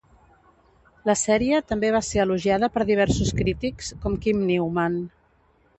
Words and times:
La 1.09 1.15
sèrie 1.23 1.59
també 1.73 1.91
va 1.97 2.01
ser 2.09 2.23
elogiada 2.25 2.71
per 2.79 2.89
diversos 2.93 3.33
crítics, 3.43 3.95
com 4.07 4.19
Kim 4.27 4.45
Newman. 4.53 5.03